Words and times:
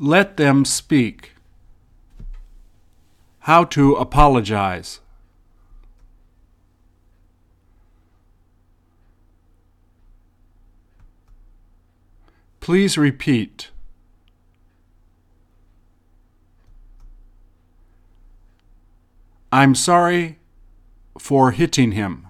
Let 0.00 0.36
them 0.36 0.64
speak. 0.64 1.32
How 3.40 3.64
to 3.64 3.94
apologize. 3.94 5.00
Please 12.60 12.96
repeat. 12.96 13.70
I'm 19.50 19.74
sorry 19.74 20.38
for 21.18 21.50
hitting 21.50 21.92
him. 21.92 22.26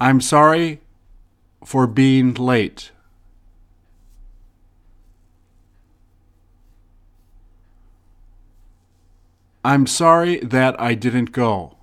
I'm 0.00 0.20
sorry 0.22 0.80
for 1.68 1.86
being 1.86 2.32
late. 2.32 2.92
I'm 9.62 9.86
sorry 9.86 10.38
that 10.38 10.80
I 10.80 10.94
didn't 10.94 11.30
go. 11.30 11.76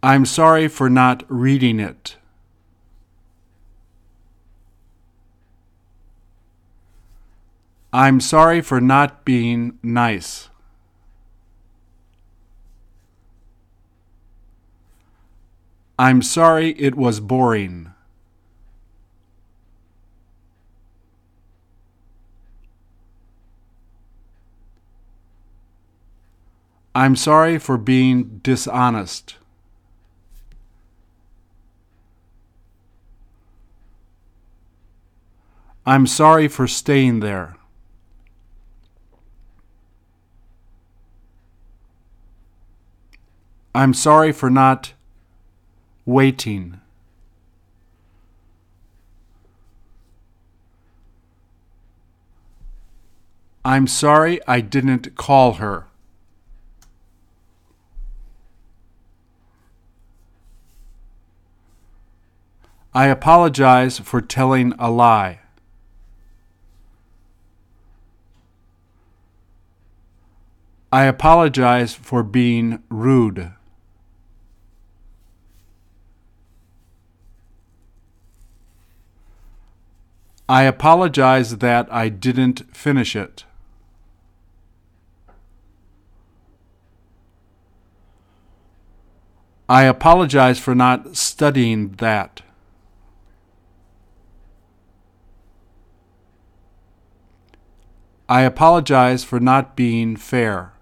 I'm 0.00 0.24
sorry 0.24 0.68
for 0.68 0.88
not 0.88 1.24
reading 1.26 1.80
it. 1.80 2.14
I'm 7.92 8.20
sorry 8.20 8.60
for 8.60 8.80
not 8.80 9.24
being 9.24 9.76
nice. 9.82 10.49
I'm 16.00 16.22
sorry 16.22 16.70
it 16.78 16.94
was 16.94 17.20
boring. 17.20 17.92
I'm 26.94 27.16
sorry 27.16 27.58
for 27.58 27.76
being 27.76 28.40
dishonest. 28.42 29.36
I'm 35.84 36.06
sorry 36.06 36.48
for 36.48 36.66
staying 36.66 37.20
there. 37.20 37.56
I'm 43.74 43.92
sorry 43.92 44.32
for 44.32 44.48
not 44.48 44.94
waiting. 46.04 46.80
I'm 53.64 53.86
sorry 53.86 54.40
I 54.48 54.60
didn't 54.60 55.16
call 55.16 55.54
her. 55.54 55.86
I 62.92 63.06
apologize 63.06 64.00
for 64.00 64.20
telling 64.20 64.72
a 64.78 64.90
lie. 64.90 65.40
I 70.90 71.04
apologize 71.04 71.94
for 71.94 72.24
being 72.24 72.82
rude. 72.88 73.52
I 80.50 80.64
apologize 80.64 81.58
that 81.58 81.86
I 81.92 82.08
didn't 82.08 82.76
finish 82.76 83.14
it. 83.14 83.44
I 89.68 89.84
apologize 89.84 90.58
for 90.58 90.74
not 90.74 91.16
studying 91.16 91.90
that. 91.98 92.42
I 98.28 98.40
apologize 98.40 99.22
for 99.22 99.38
not 99.38 99.76
being 99.76 100.16
fair. 100.16 100.72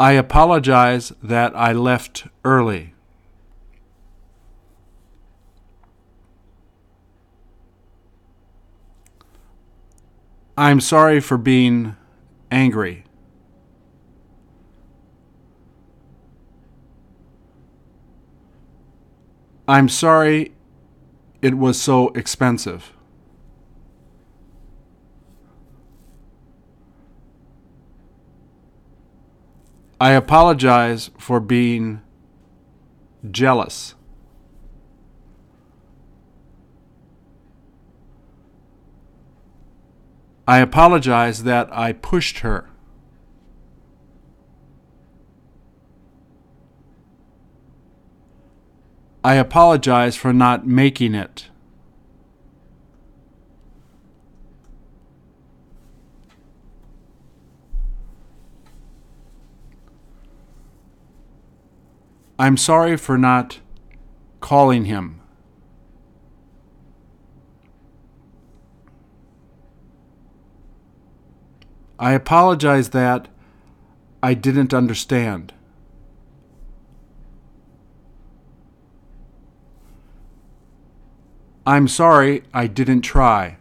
I 0.00 0.12
apologize 0.12 1.12
that 1.22 1.54
I 1.54 1.72
left 1.72 2.26
early. 2.42 2.94
I'm 10.56 10.80
sorry 10.80 11.20
for 11.20 11.36
being 11.36 11.96
angry. 12.50 13.04
I'm 19.68 19.90
sorry 19.90 20.52
it 21.42 21.58
was 21.58 21.78
so 21.78 22.08
expensive. 22.14 22.94
I 30.00 30.12
apologize 30.12 31.10
for 31.18 31.40
being 31.40 32.00
jealous. 33.30 33.94
I 40.48 40.58
apologize 40.60 41.42
that 41.44 41.68
I 41.70 41.92
pushed 41.92 42.38
her. 42.38 42.70
I 49.22 49.34
apologize 49.34 50.16
for 50.16 50.32
not 50.32 50.66
making 50.66 51.14
it. 51.14 51.50
I'm 62.40 62.56
sorry 62.56 62.96
for 62.96 63.18
not 63.18 63.60
calling 64.40 64.86
him. 64.86 65.20
I 71.98 72.12
apologize 72.12 72.88
that 72.90 73.28
I 74.22 74.32
didn't 74.32 74.72
understand. 74.72 75.52
I'm 81.66 81.88
sorry 81.88 82.44
I 82.54 82.68
didn't 82.68 83.02
try. 83.02 83.58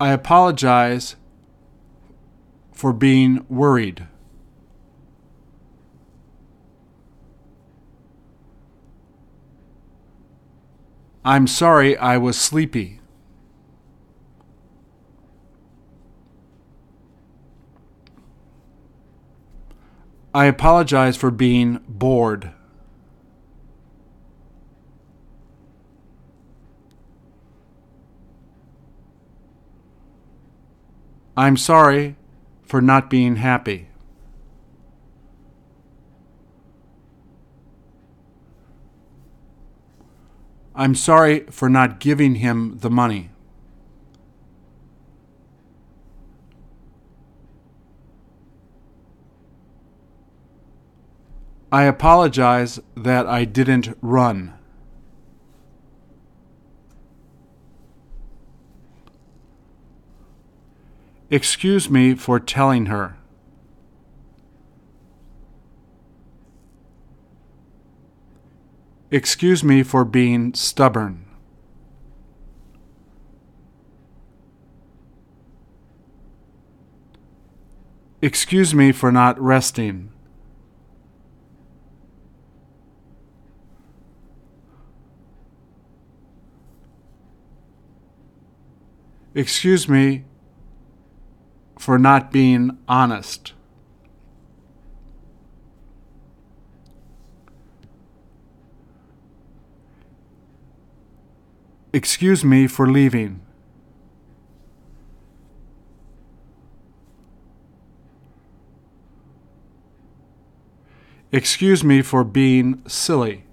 I 0.00 0.10
apologize 0.10 1.16
for 2.72 2.92
being 2.92 3.44
worried. 3.48 4.06
I'm 11.24 11.46
sorry 11.46 11.96
I 11.96 12.18
was 12.18 12.38
sleepy. 12.38 13.00
I 20.34 20.46
apologize 20.46 21.16
for 21.16 21.30
being 21.30 21.80
bored. 21.88 22.50
I'm 31.36 31.56
sorry 31.56 32.16
for 32.62 32.80
not 32.80 33.10
being 33.10 33.36
happy. 33.36 33.88
I'm 40.76 40.94
sorry 40.94 41.40
for 41.50 41.68
not 41.68 42.00
giving 42.00 42.36
him 42.36 42.78
the 42.80 42.90
money. 42.90 43.30
I 51.70 51.84
apologize 51.84 52.78
that 52.96 53.26
I 53.26 53.44
didn't 53.44 53.96
run. 54.00 54.54
Excuse 61.34 61.90
me 61.90 62.14
for 62.14 62.38
telling 62.38 62.86
her. 62.86 63.16
Excuse 69.10 69.64
me 69.64 69.82
for 69.82 70.04
being 70.04 70.54
stubborn. 70.54 71.26
Excuse 78.22 78.72
me 78.72 78.92
for 78.92 79.10
not 79.10 79.36
resting. 79.40 80.12
Excuse 89.34 89.88
me 89.88 90.26
for 91.78 91.98
not 91.98 92.32
being 92.32 92.78
honest. 92.88 93.52
Excuse 101.92 102.44
me 102.44 102.66
for 102.66 102.88
leaving. 102.88 103.40
Excuse 111.30 111.84
me 111.84 112.02
for 112.02 112.24
being 112.24 112.82
silly. 112.88 113.43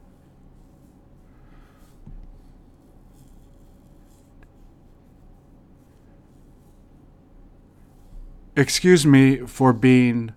Excuse 8.61 9.07
me 9.07 9.37
for 9.37 9.73
being 9.73 10.33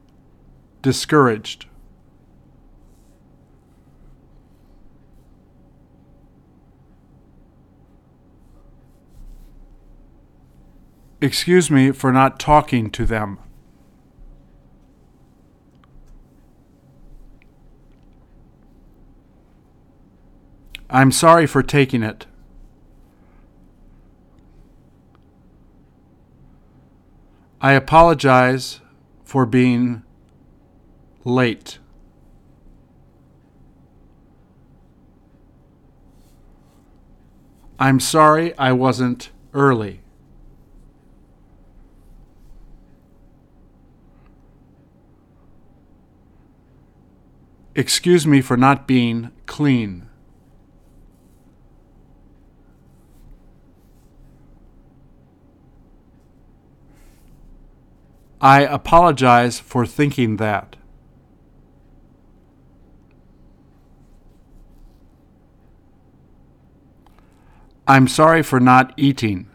discouraged. 0.81 1.67
Excuse 11.21 11.71
me 11.71 11.91
for 11.93 12.13
not 12.13 12.41
talking 12.41 12.89
to 12.93 13.05
them. 13.05 13.39
I'm 20.89 21.13
sorry 21.13 21.47
for 21.47 21.63
taking 21.63 22.03
it. 22.03 22.25
I 27.65 27.73
apologize 27.73 28.83
for 29.25 29.47
being 29.47 30.03
late. 31.25 31.79
I'm 37.79 38.01
sorry 38.01 38.55
I 38.59 38.73
wasn't 38.73 39.31
early. 39.55 40.03
Excuse 47.75 48.27
me 48.27 48.43
for 48.43 48.59
not 48.59 48.87
being 48.87 49.31
clean. 49.47 50.11
I 58.45 58.61
apologize 58.61 59.59
for 59.59 59.87
thinking 59.87 60.37
that. 60.37 60.77
I'm 67.89 68.07
sorry 68.07 68.43
for 68.43 68.61
not 68.61 68.93
eating. 68.99 69.49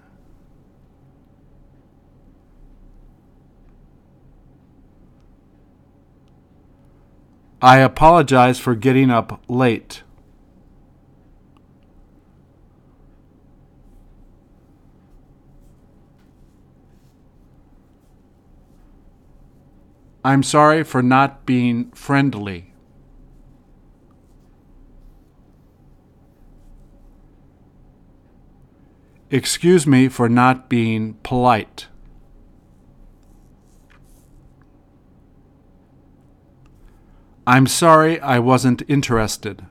I 7.61 7.77
apologize 7.77 8.57
for 8.57 8.73
getting 8.73 9.11
up 9.11 9.43
late. 9.47 10.01
I'm 20.23 20.43
sorry 20.43 20.83
for 20.83 21.01
not 21.01 21.45
being 21.45 21.91
friendly. 21.91 22.73
Excuse 29.31 29.85
me 29.85 30.09
for 30.09 30.27
not 30.27 30.69
being 30.69 31.13
polite. 31.23 31.87
I'm 37.45 37.67
sorry 37.67 38.19
I 38.19 38.39
wasn't 38.39 38.81
interested. 38.87 39.65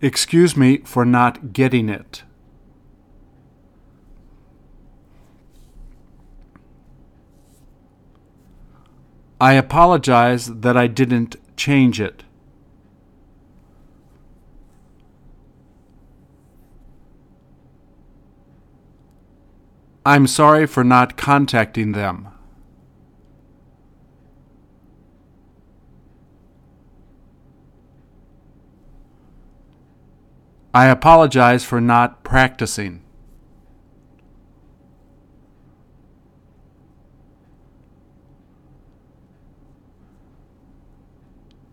Excuse 0.00 0.56
me 0.56 0.78
for 0.78 1.04
not 1.04 1.52
getting 1.52 1.88
it. 1.88 2.22
I 9.40 9.52
apologize 9.52 10.46
that 10.46 10.76
I 10.76 10.86
didn't 10.86 11.36
change 11.56 12.00
it. 12.00 12.24
I'm 20.06 20.26
sorry 20.26 20.66
for 20.66 20.84
not 20.84 21.16
contacting 21.16 21.92
them. 21.92 22.28
I 30.72 30.86
apologize 30.86 31.64
for 31.64 31.80
not 31.80 32.22
practicing. 32.22 33.05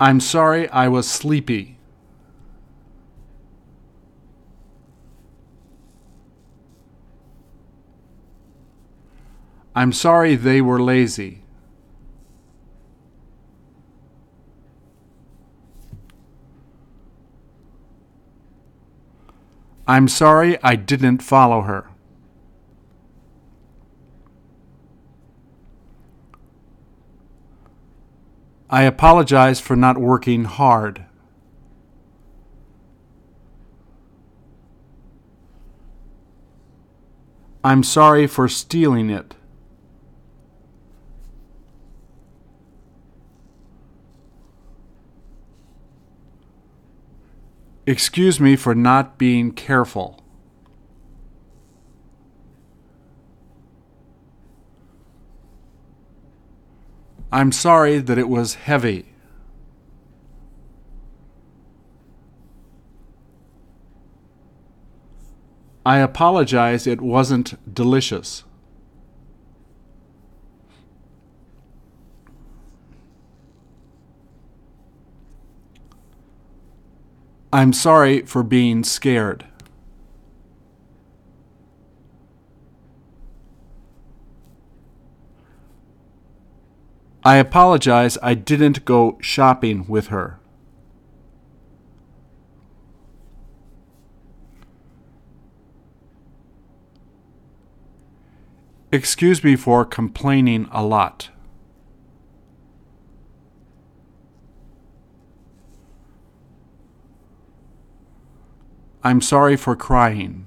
I'm 0.04 0.20
sorry 0.20 0.68
I 0.68 0.90
was 0.90 1.10
sleepy. 1.10 1.78
I'm 9.74 9.94
sorry 9.94 10.36
they 10.36 10.60
were 10.60 10.82
lazy. 10.82 11.44
I'm 19.88 20.10
sorry 20.10 20.62
I 20.62 20.76
didn't 20.76 21.24
follow 21.24 21.62
her. 21.62 21.93
I 28.74 28.82
apologize 28.86 29.60
for 29.60 29.76
not 29.76 30.00
working 30.00 30.46
hard. 30.46 31.06
I'm 37.64 37.84
sorry 37.84 38.26
for 38.26 38.48
stealing 38.48 39.12
it. 39.12 39.36
Excuse 47.86 48.40
me 48.40 48.56
for 48.56 48.74
not 48.74 49.20
being 49.20 49.52
careful. 49.52 50.23
I'm 57.34 57.52
sorry 57.52 57.98
that 57.98 58.20
it 58.20 58.30
was 58.30 58.54
heavy. 58.54 59.08
I 65.84 65.98
apologize 65.98 66.86
it 66.86 67.02
wasn't 67.02 67.74
delicious. 67.74 68.44
I'm 77.52 77.74
sorry 77.74 78.22
for 78.22 78.44
being 78.44 78.84
scared. 78.84 79.48
I 87.26 87.38
apologize 87.38 88.18
I 88.22 88.34
didn't 88.34 88.84
go 88.84 89.18
shopping 89.22 89.86
with 89.88 90.08
her. 90.08 90.40
Excuse 98.92 99.44
me 99.44 99.56
for 99.56 99.86
complaining 99.86 100.68
a 100.72 100.84
lot. 100.84 101.30
I'm 109.02 109.22
sorry 109.22 109.56
for 109.56 109.76
crying. 109.76 110.46